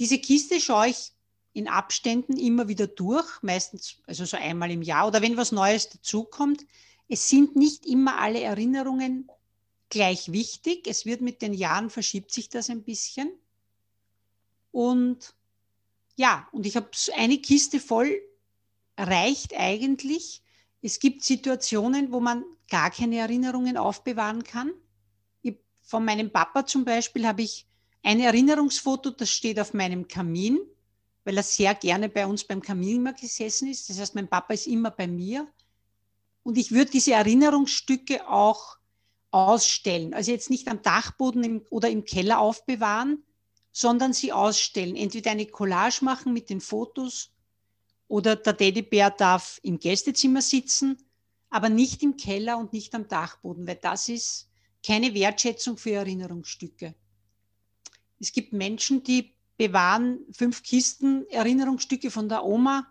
Diese 0.00 0.18
Kiste 0.18 0.60
schaue 0.60 0.88
ich 0.88 1.12
in 1.52 1.68
Abständen 1.68 2.36
immer 2.36 2.66
wieder 2.66 2.88
durch, 2.88 3.40
meistens 3.42 3.98
also 4.08 4.24
so 4.24 4.36
einmal 4.36 4.72
im 4.72 4.82
Jahr 4.82 5.06
oder 5.06 5.22
wenn 5.22 5.36
was 5.36 5.52
Neues 5.52 5.90
dazukommt. 5.90 6.66
Es 7.08 7.28
sind 7.28 7.54
nicht 7.54 7.86
immer 7.86 8.18
alle 8.18 8.40
Erinnerungen 8.40 9.30
gleich 9.90 10.32
wichtig. 10.32 10.88
Es 10.88 11.06
wird 11.06 11.20
mit 11.20 11.40
den 11.40 11.54
Jahren 11.54 11.88
verschiebt 11.88 12.32
sich 12.32 12.48
das 12.48 12.68
ein 12.68 12.82
bisschen. 12.82 13.30
Und 14.72 15.36
ja, 16.16 16.48
und 16.50 16.66
ich 16.66 16.74
habe 16.74 16.90
eine 17.14 17.38
Kiste 17.38 17.78
voll 17.78 18.20
reicht 18.96 19.54
eigentlich. 19.54 20.42
Es 20.82 20.98
gibt 20.98 21.22
Situationen, 21.22 22.10
wo 22.10 22.18
man 22.18 22.44
gar 22.68 22.90
keine 22.90 23.18
Erinnerungen 23.18 23.76
aufbewahren 23.76 24.42
kann. 24.42 24.72
Von 25.88 26.04
meinem 26.04 26.30
Papa 26.30 26.66
zum 26.66 26.84
Beispiel 26.84 27.26
habe 27.26 27.40
ich 27.40 27.66
ein 28.02 28.20
Erinnerungsfoto, 28.20 29.08
das 29.08 29.30
steht 29.30 29.58
auf 29.58 29.72
meinem 29.72 30.06
Kamin, 30.06 30.60
weil 31.24 31.38
er 31.38 31.42
sehr 31.42 31.74
gerne 31.74 32.10
bei 32.10 32.26
uns 32.26 32.44
beim 32.44 32.60
Kamin 32.60 32.96
immer 32.96 33.14
gesessen 33.14 33.70
ist. 33.70 33.88
Das 33.88 33.98
heißt, 33.98 34.14
mein 34.14 34.28
Papa 34.28 34.52
ist 34.52 34.66
immer 34.66 34.90
bei 34.90 35.06
mir. 35.06 35.48
Und 36.42 36.58
ich 36.58 36.72
würde 36.72 36.90
diese 36.90 37.14
Erinnerungsstücke 37.14 38.28
auch 38.28 38.76
ausstellen. 39.30 40.12
Also 40.12 40.30
jetzt 40.30 40.50
nicht 40.50 40.68
am 40.68 40.82
Dachboden 40.82 41.42
im, 41.42 41.66
oder 41.70 41.88
im 41.88 42.04
Keller 42.04 42.38
aufbewahren, 42.38 43.24
sondern 43.72 44.12
sie 44.12 44.30
ausstellen. 44.30 44.94
Entweder 44.94 45.30
eine 45.30 45.46
Collage 45.46 46.04
machen 46.04 46.34
mit 46.34 46.50
den 46.50 46.60
Fotos 46.60 47.30
oder 48.08 48.36
der 48.36 48.58
Teddybär 48.58 49.08
darf 49.08 49.58
im 49.62 49.78
Gästezimmer 49.78 50.42
sitzen, 50.42 50.98
aber 51.48 51.70
nicht 51.70 52.02
im 52.02 52.18
Keller 52.18 52.58
und 52.58 52.74
nicht 52.74 52.94
am 52.94 53.08
Dachboden, 53.08 53.66
weil 53.66 53.76
das 53.76 54.10
ist 54.10 54.47
keine 54.84 55.14
Wertschätzung 55.14 55.76
für 55.76 55.92
Erinnerungsstücke. 55.92 56.94
Es 58.20 58.32
gibt 58.32 58.52
Menschen, 58.52 59.02
die 59.02 59.34
bewahren 59.56 60.20
fünf 60.32 60.62
Kisten 60.62 61.28
Erinnerungsstücke 61.30 62.10
von 62.10 62.28
der 62.28 62.44
Oma 62.44 62.86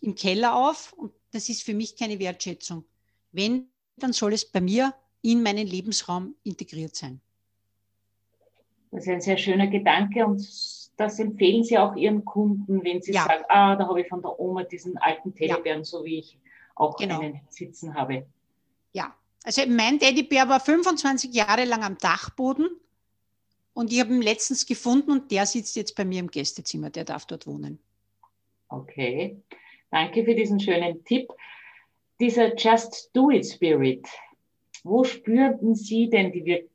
im 0.00 0.14
Keller 0.14 0.54
auf 0.54 0.92
und 0.92 1.12
das 1.32 1.48
ist 1.48 1.62
für 1.62 1.74
mich 1.74 1.96
keine 1.96 2.18
Wertschätzung. 2.18 2.84
Wenn, 3.32 3.68
dann 3.96 4.12
soll 4.12 4.32
es 4.32 4.44
bei 4.44 4.60
mir 4.60 4.94
in 5.22 5.42
meinen 5.42 5.66
Lebensraum 5.66 6.34
integriert 6.44 6.94
sein. 6.94 7.20
Das 8.90 9.02
ist 9.02 9.08
ein 9.08 9.20
sehr 9.20 9.36
schöner 9.36 9.66
Gedanke 9.66 10.24
und 10.24 10.40
das 10.96 11.18
empfehlen 11.18 11.62
Sie 11.62 11.76
auch 11.76 11.94
Ihren 11.94 12.24
Kunden, 12.24 12.82
wenn 12.82 13.02
Sie 13.02 13.12
ja. 13.12 13.24
sagen, 13.24 13.44
ah, 13.48 13.76
da 13.76 13.86
habe 13.86 14.00
ich 14.00 14.08
von 14.08 14.22
der 14.22 14.38
Oma 14.40 14.64
diesen 14.64 14.96
alten 14.96 15.34
Teddybären, 15.34 15.80
ja. 15.80 15.84
so 15.84 16.04
wie 16.04 16.20
ich 16.20 16.38
auch 16.74 16.96
genau. 16.96 17.20
einen 17.20 17.40
sitzen 17.50 17.94
habe. 17.94 18.26
Ja, 18.92 19.14
also 19.48 19.62
mein 19.66 19.98
Teddybär 19.98 20.46
war 20.50 20.60
25 20.60 21.32
Jahre 21.32 21.64
lang 21.64 21.82
am 21.82 21.96
Dachboden 21.96 22.68
und 23.72 23.90
ich 23.90 23.98
habe 23.98 24.12
ihn 24.12 24.20
letztens 24.20 24.66
gefunden 24.66 25.10
und 25.10 25.30
der 25.30 25.46
sitzt 25.46 25.74
jetzt 25.74 25.96
bei 25.96 26.04
mir 26.04 26.20
im 26.20 26.30
Gästezimmer, 26.30 26.90
der 26.90 27.04
darf 27.04 27.24
dort 27.24 27.46
wohnen. 27.46 27.78
Okay, 28.68 29.40
danke 29.90 30.22
für 30.26 30.34
diesen 30.34 30.60
schönen 30.60 31.02
Tipp. 31.02 31.32
Dieser 32.20 32.54
Just 32.56 33.08
Do 33.14 33.30
It 33.30 33.46
Spirit, 33.46 34.06
wo 34.84 35.02
spürten 35.02 35.74
Sie 35.74 36.10
denn 36.10 36.30
die 36.30 36.44
Wirkung? 36.44 36.70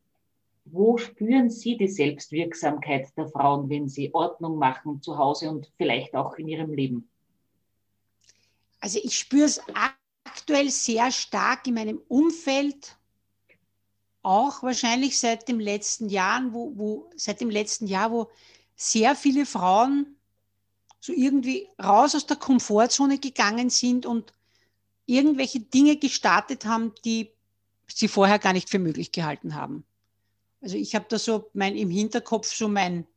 Wo 0.65 0.98
spüren 0.98 1.51
Sie 1.51 1.77
die 1.77 1.89
Selbstwirksamkeit 1.89 3.15
der 3.18 3.27
Frauen, 3.27 3.70
wenn 3.70 3.88
sie 3.88 4.12
Ordnung 4.15 4.58
machen 4.58 5.00
zu 5.01 5.20
Hause 5.20 5.50
und 5.51 5.70
vielleicht 5.77 6.15
auch 6.15 6.36
in 6.36 6.48
ihrem 6.48 6.74
Leben? 6.74 7.08
Also 8.80 9.00
ich 9.03 9.15
spüre 9.15 9.46
es 9.46 9.62
aktuell 10.43 10.69
sehr 10.69 11.09
stark 11.09 11.67
in 11.67 11.75
meinem 11.75 12.01
Umfeld, 12.09 12.97
auch 14.23 14.62
wahrscheinlich 14.62 15.17
seit 15.17 15.47
dem 15.47 15.57
letzten 15.57 16.09
Jahr, 16.09 16.41
wo, 16.51 16.73
wo, 16.75 17.09
seit 17.15 17.39
dem 17.39 17.50
letzten 17.50 17.88
Jahr, 17.88 18.12
wo 18.12 18.29
sehr 18.75 19.15
viele 19.15 19.45
Frauen 19.45 20.17
so 21.00 21.13
irgendwie 21.13 21.69
raus 21.81 22.13
aus 22.13 22.25
der 22.25 22.35
Komfortzone 22.35 23.19
gegangen 23.19 23.69
sind 23.69 24.05
und 24.05 24.33
irgendwelche 25.05 25.62
Dinge 25.62 25.95
gestartet 25.95 26.65
haben, 26.65 26.93
die 27.05 27.31
sie 27.88 28.09
vorher 28.09 28.39
gar 28.39 28.51
nicht 28.51 28.69
für 28.69 28.79
möglich 28.79 29.13
gehalten 29.13 29.55
haben. 29.55 29.85
Also 30.62 30.75
ich 30.75 30.93
habe 30.93 31.05
da 31.07 31.17
so 31.17 31.50
mein, 31.53 31.77
im 31.77 31.89
Hinterkopf 31.89 32.53
so 32.53 32.67
mein 32.67 33.07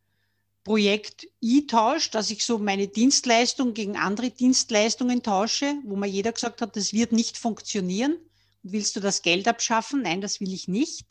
Projekt 0.66 1.28
E-Tausch, 1.40 2.10
dass 2.10 2.28
ich 2.28 2.44
so 2.44 2.58
meine 2.58 2.88
Dienstleistung 2.88 3.72
gegen 3.72 3.96
andere 3.96 4.30
Dienstleistungen 4.30 5.22
tausche, 5.22 5.76
wo 5.84 5.94
mir 5.94 6.08
jeder 6.08 6.32
gesagt 6.32 6.60
hat, 6.60 6.74
das 6.74 6.92
wird 6.92 7.12
nicht 7.12 7.38
funktionieren. 7.38 8.18
Willst 8.64 8.96
du 8.96 9.00
das 9.00 9.22
Geld 9.22 9.46
abschaffen? 9.46 10.02
Nein, 10.02 10.20
das 10.20 10.40
will 10.40 10.52
ich 10.52 10.66
nicht. 10.66 11.06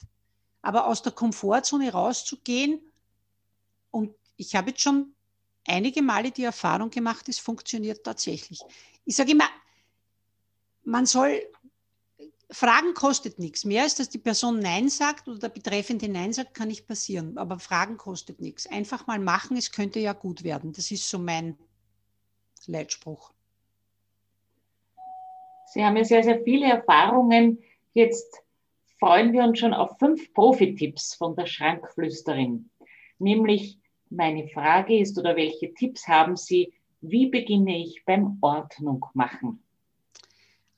Aber 0.62 0.88
aus 0.88 1.04
der 1.04 1.14
Komfortzone 1.14 1.90
rauszugehen 1.94 2.82
und 3.92 4.14
ich 4.36 4.56
habe 4.56 4.72
jetzt 4.72 4.82
schon 4.82 5.16
einige 5.66 6.02
Male 6.02 6.32
die 6.32 6.44
Erfahrung 6.44 6.90
gemacht, 6.90 7.30
es 7.30 7.40
funktioniert 7.40 8.04
tatsächlich. 8.04 8.60
Ich 9.06 9.16
sage 9.16 9.32
immer, 9.32 9.48
man 10.84 11.06
soll, 11.06 11.42
Fragen 12.52 12.94
kostet 12.94 13.40
nichts. 13.40 13.66
Mehr 13.66 13.84
als 13.84 13.96
dass 13.96 14.10
die 14.10 14.20
Person 14.20 14.60
Nein 14.60 14.90
sagt 14.90 15.28
oder 15.28 15.40
der 15.40 15.50
Betreffende 15.50 16.08
Nein 16.08 16.34
sagt, 16.34 16.54
kann 16.54 16.68
nicht 16.68 16.88
passieren. 16.88 17.38
Aber 17.38 17.60
Fragen 17.60 17.98
kostet 17.98 18.40
nichts. 18.40 18.68
Einfach 18.68 19.08
mal 19.08 19.20
machen, 19.20 19.58
es 19.58 19.72
könnte 19.72 20.00
ja 20.00 20.14
gut 20.14 20.44
werden. 20.44 20.72
Das 20.72 20.92
ist 20.92 21.10
so 21.10 21.18
mein 21.18 21.58
Leitspruch. 22.68 23.34
Sie 25.66 25.84
haben 25.84 25.98
ja 25.98 26.04
sehr, 26.04 26.24
sehr 26.24 26.42
viele 26.44 26.68
Erfahrungen. 26.68 27.62
Jetzt 27.94 28.44
freuen 29.00 29.34
wir 29.34 29.44
uns 29.44 29.60
schon 29.60 29.74
auf 29.74 29.98
fünf 30.00 30.34
Profi-Tipps 30.34 31.16
von 31.16 31.36
der 31.36 31.48
Schrankflüsterin. 31.48 32.70
Nämlich 33.20 33.80
meine 34.10 34.48
Frage 34.48 35.00
ist, 35.00 35.18
oder 35.18 35.36
welche 35.36 35.74
Tipps 35.74 36.08
haben 36.08 36.38
Sie, 36.38 36.74
wie 37.02 37.28
beginne 37.28 37.78
ich 37.78 38.04
beim 38.06 38.38
Ordnung 38.42 39.06
machen? 39.14 39.65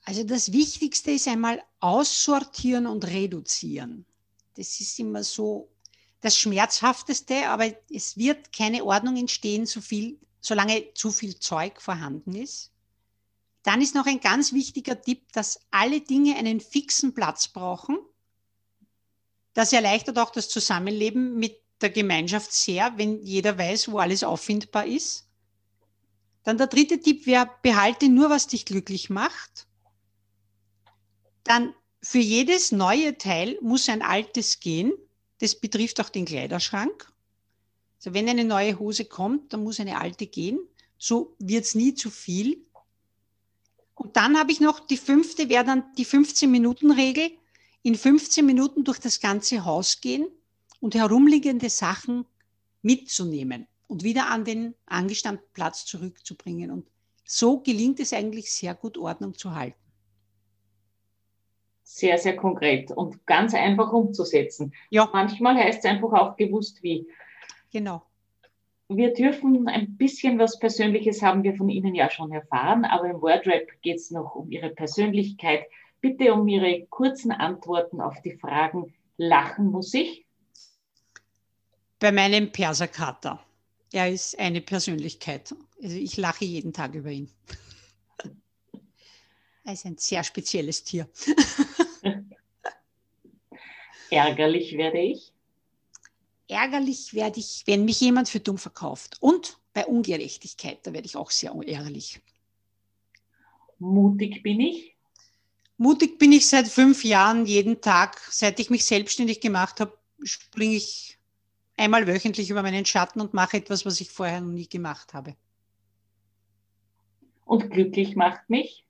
Also 0.08 0.24
das 0.24 0.52
Wichtigste 0.52 1.10
ist 1.10 1.28
einmal 1.28 1.62
aussortieren 1.80 2.86
und 2.86 3.06
reduzieren. 3.06 4.06
Das 4.54 4.80
ist 4.80 4.98
immer 4.98 5.22
so 5.22 5.68
das 6.22 6.34
Schmerzhafteste, 6.38 7.46
aber 7.50 7.66
es 7.92 8.16
wird 8.16 8.50
keine 8.50 8.86
Ordnung 8.86 9.18
entstehen, 9.18 9.66
so 9.66 9.82
viel, 9.82 10.18
solange 10.40 10.94
zu 10.94 11.12
viel 11.12 11.38
Zeug 11.38 11.82
vorhanden 11.82 12.34
ist. 12.34 12.70
Dann 13.64 13.82
ist 13.82 13.94
noch 13.94 14.06
ein 14.06 14.20
ganz 14.20 14.54
wichtiger 14.54 14.98
Tipp, 14.98 15.30
dass 15.34 15.60
alle 15.70 16.00
Dinge 16.00 16.36
einen 16.36 16.60
fixen 16.60 17.12
Platz 17.12 17.48
brauchen. 17.48 17.98
Das 19.52 19.74
erleichtert 19.74 20.18
auch 20.18 20.30
das 20.30 20.48
Zusammenleben 20.48 21.38
mit 21.38 21.60
der 21.82 21.90
Gemeinschaft 21.90 22.54
sehr, 22.54 22.96
wenn 22.96 23.22
jeder 23.22 23.58
weiß, 23.58 23.92
wo 23.92 23.98
alles 23.98 24.24
auffindbar 24.24 24.86
ist. 24.86 25.28
Dann 26.44 26.56
der 26.56 26.68
dritte 26.68 26.98
Tipp 26.98 27.26
wäre, 27.26 27.50
behalte 27.60 28.08
nur, 28.08 28.30
was 28.30 28.46
dich 28.46 28.64
glücklich 28.64 29.10
macht. 29.10 29.67
Dann 31.48 31.74
für 32.02 32.18
jedes 32.18 32.72
neue 32.72 33.16
Teil 33.16 33.58
muss 33.62 33.88
ein 33.88 34.02
altes 34.02 34.60
gehen. 34.60 34.92
Das 35.38 35.54
betrifft 35.54 35.98
auch 35.98 36.10
den 36.10 36.26
Kleiderschrank. 36.26 37.10
Also 37.98 38.12
wenn 38.12 38.28
eine 38.28 38.44
neue 38.44 38.78
Hose 38.78 39.06
kommt, 39.06 39.54
dann 39.54 39.64
muss 39.64 39.80
eine 39.80 39.98
alte 39.98 40.26
gehen. 40.26 40.60
So 40.98 41.34
wird 41.38 41.64
es 41.64 41.74
nie 41.74 41.94
zu 41.94 42.10
viel. 42.10 42.66
Und 43.94 44.16
dann 44.18 44.38
habe 44.38 44.52
ich 44.52 44.60
noch 44.60 44.78
die 44.78 44.98
fünfte, 44.98 45.48
wäre 45.48 45.64
dann 45.64 45.84
die 45.96 46.04
15-Minuten-Regel. 46.04 47.30
In 47.82 47.94
15 47.94 48.44
Minuten 48.44 48.84
durch 48.84 48.98
das 48.98 49.18
ganze 49.18 49.64
Haus 49.64 50.02
gehen 50.02 50.28
und 50.80 50.94
herumliegende 50.94 51.70
Sachen 51.70 52.26
mitzunehmen 52.82 53.66
und 53.86 54.02
wieder 54.02 54.28
an 54.28 54.44
den 54.44 54.74
angestammten 54.84 55.46
Platz 55.54 55.86
zurückzubringen. 55.86 56.70
Und 56.70 56.86
so 57.24 57.60
gelingt 57.60 58.00
es 58.00 58.12
eigentlich 58.12 58.52
sehr 58.52 58.74
gut, 58.74 58.98
Ordnung 58.98 59.32
zu 59.32 59.54
halten. 59.54 59.87
Sehr, 61.98 62.18
sehr 62.18 62.36
konkret 62.36 62.92
und 62.92 63.26
ganz 63.26 63.54
einfach 63.54 63.92
umzusetzen. 63.92 64.72
Ja. 64.90 65.08
Manchmal 65.12 65.56
heißt 65.56 65.80
es 65.80 65.84
einfach 65.84 66.12
auch 66.12 66.36
gewusst 66.36 66.82
wie. 66.82 67.08
Genau. 67.72 68.02
Wir 68.88 69.12
dürfen 69.12 69.68
ein 69.68 69.96
bisschen 69.96 70.38
was 70.38 70.58
Persönliches 70.58 71.22
haben 71.22 71.42
wir 71.42 71.54
von 71.54 71.68
Ihnen 71.68 71.94
ja 71.94 72.08
schon 72.08 72.30
erfahren, 72.32 72.84
aber 72.84 73.10
im 73.10 73.20
Wordrap 73.20 73.66
geht 73.82 73.96
es 73.96 74.10
noch 74.10 74.34
um 74.34 74.50
Ihre 74.50 74.70
Persönlichkeit. 74.70 75.64
Bitte 76.00 76.32
um 76.32 76.46
Ihre 76.46 76.86
kurzen 76.86 77.32
Antworten 77.32 78.00
auf 78.00 78.22
die 78.22 78.38
Fragen, 78.38 78.94
lachen 79.16 79.70
muss 79.72 79.92
ich? 79.92 80.24
bei 81.98 82.12
meinem 82.12 82.52
Perserkater. 82.52 83.44
Er 83.92 84.10
ist 84.10 84.38
eine 84.38 84.60
Persönlichkeit. 84.60 85.54
Also 85.82 85.96
ich 85.96 86.16
lache 86.16 86.44
jeden 86.44 86.72
Tag 86.72 86.94
über 86.94 87.10
ihn. 87.10 87.30
Er 89.64 89.72
ist 89.72 89.84
ein 89.84 89.98
sehr 89.98 90.24
spezielles 90.24 90.84
Tier. 90.84 91.08
Ärgerlich 94.10 94.76
werde 94.76 94.98
ich. 94.98 95.32
Ärgerlich 96.48 97.12
werde 97.12 97.40
ich, 97.40 97.62
wenn 97.66 97.84
mich 97.84 98.00
jemand 98.00 98.28
für 98.28 98.40
dumm 98.40 98.58
verkauft. 98.58 99.18
Und 99.20 99.58
bei 99.74 99.86
Ungerechtigkeit, 99.86 100.78
da 100.82 100.92
werde 100.92 101.06
ich 101.06 101.16
auch 101.16 101.30
sehr 101.30 101.52
ärgerlich. 101.52 102.20
Mutig 103.78 104.42
bin 104.42 104.60
ich. 104.60 104.96
Mutig 105.76 106.18
bin 106.18 106.32
ich 106.32 106.48
seit 106.48 106.66
fünf 106.66 107.04
Jahren, 107.04 107.46
jeden 107.46 107.80
Tag. 107.80 108.18
Seit 108.30 108.58
ich 108.58 108.70
mich 108.70 108.84
selbstständig 108.84 109.40
gemacht 109.40 109.78
habe, 109.78 109.96
springe 110.24 110.74
ich 110.74 111.18
einmal 111.76 112.06
wöchentlich 112.06 112.50
über 112.50 112.62
meinen 112.62 112.84
Schatten 112.84 113.20
und 113.20 113.34
mache 113.34 113.58
etwas, 113.58 113.86
was 113.86 114.00
ich 114.00 114.10
vorher 114.10 114.40
noch 114.40 114.52
nie 114.52 114.68
gemacht 114.68 115.14
habe. 115.14 115.36
Und 117.44 117.70
glücklich 117.70 118.16
macht 118.16 118.50
mich? 118.50 118.84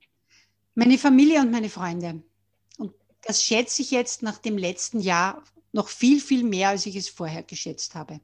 Meine 0.74 0.96
Familie 0.96 1.40
und 1.40 1.50
meine 1.50 1.68
Freunde. 1.68 2.22
Das 3.22 3.42
schätze 3.42 3.82
ich 3.82 3.90
jetzt 3.90 4.22
nach 4.22 4.38
dem 4.38 4.56
letzten 4.56 5.00
Jahr 5.00 5.42
noch 5.72 5.88
viel, 5.88 6.20
viel 6.20 6.44
mehr, 6.44 6.70
als 6.70 6.86
ich 6.86 6.96
es 6.96 7.08
vorher 7.08 7.42
geschätzt 7.42 7.94
habe. 7.94 8.20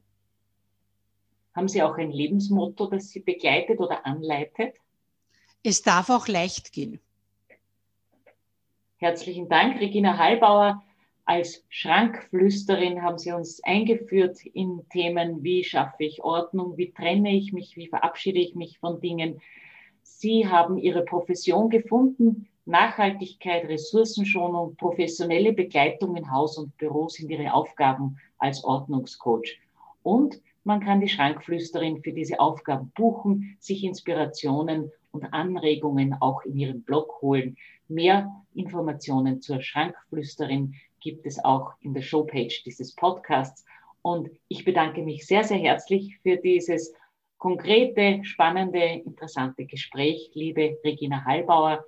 Haben 1.53 1.67
Sie 1.67 1.81
auch 1.81 1.97
ein 1.97 2.11
Lebensmotto, 2.11 2.87
das 2.87 3.09
Sie 3.09 3.21
begleitet 3.21 3.79
oder 3.79 4.05
anleitet? 4.05 4.75
Es 5.63 5.81
darf 5.81 6.09
auch 6.09 6.27
leicht 6.27 6.73
gehen. 6.73 6.99
Herzlichen 8.97 9.49
Dank, 9.49 9.79
Regina 9.79 10.17
Hallbauer. 10.17 10.83
Als 11.25 11.65
Schrankflüsterin 11.69 13.01
haben 13.01 13.17
Sie 13.17 13.31
uns 13.31 13.63
eingeführt 13.63 14.45
in 14.45 14.87
Themen, 14.89 15.43
wie 15.43 15.63
schaffe 15.63 16.03
ich 16.03 16.23
Ordnung, 16.23 16.77
wie 16.77 16.91
trenne 16.91 17.35
ich 17.35 17.51
mich, 17.51 17.75
wie 17.77 17.87
verabschiede 17.87 18.39
ich 18.39 18.53
mich 18.53 18.77
von 18.79 18.99
Dingen. 19.01 19.41
Sie 20.03 20.47
haben 20.47 20.77
Ihre 20.77 21.03
Profession 21.03 21.69
gefunden. 21.69 22.47
Nachhaltigkeit, 22.65 23.65
Ressourcenschonung, 23.65 24.75
professionelle 24.75 25.53
Begleitung 25.53 26.15
in 26.15 26.31
Haus 26.31 26.57
und 26.57 26.75
Büro 26.77 27.07
sind 27.07 27.29
Ihre 27.29 27.53
Aufgaben 27.53 28.17
als 28.39 28.63
Ordnungscoach. 28.63 29.59
Und 30.01 30.41
man 30.63 30.79
kann 30.79 30.99
die 30.99 31.07
Schrankflüsterin 31.07 32.01
für 32.01 32.11
diese 32.11 32.39
Aufgaben 32.39 32.91
buchen, 32.95 33.55
sich 33.59 33.83
Inspirationen 33.83 34.91
und 35.11 35.31
Anregungen 35.31 36.15
auch 36.19 36.41
in 36.43 36.57
Ihren 36.57 36.83
Blog 36.83 37.21
holen. 37.21 37.55
Mehr 37.87 38.31
Informationen 38.55 39.41
zur 39.41 39.61
Schrankflüsterin 39.61 40.73
gibt 40.99 41.27
es 41.27 41.43
auch 41.43 41.73
in 41.81 41.93
der 41.93 42.01
Showpage 42.01 42.63
dieses 42.63 42.95
Podcasts. 42.95 43.63
Und 44.01 44.29
ich 44.47 44.65
bedanke 44.65 45.03
mich 45.03 45.27
sehr, 45.27 45.43
sehr 45.43 45.57
herzlich 45.57 46.17
für 46.23 46.37
dieses 46.37 46.93
konkrete, 47.37 48.23
spannende, 48.23 48.79
interessante 48.79 49.65
Gespräch, 49.65 50.31
liebe 50.33 50.79
Regina 50.83 51.25
Hallbauer. 51.25 51.85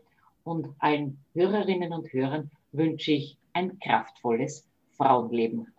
Und 0.48 0.70
allen 0.80 1.20
Hörerinnen 1.34 1.92
und 1.92 2.14
Hörern 2.14 2.50
wünsche 2.72 3.12
ich 3.12 3.38
ein 3.52 3.80
kraftvolles 3.80 4.66
Frauenleben. 4.96 5.74